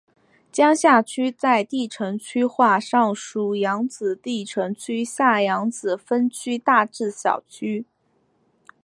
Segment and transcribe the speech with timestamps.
[0.51, 7.85] 江夏区在地层区划上属扬子地层区下扬子分区大冶小区。